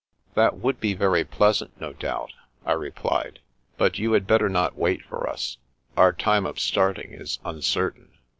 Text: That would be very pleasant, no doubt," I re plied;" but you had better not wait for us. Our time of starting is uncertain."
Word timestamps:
That 0.33 0.57
would 0.57 0.79
be 0.79 0.95
very 0.95 1.23
pleasant, 1.23 1.79
no 1.79 1.93
doubt," 1.93 2.33
I 2.65 2.71
re 2.71 2.89
plied;" 2.89 3.37
but 3.77 3.99
you 3.99 4.13
had 4.13 4.25
better 4.25 4.49
not 4.49 4.75
wait 4.75 5.03
for 5.03 5.29
us. 5.29 5.57
Our 5.95 6.11
time 6.11 6.47
of 6.47 6.59
starting 6.59 7.13
is 7.13 7.37
uncertain." 7.45 8.09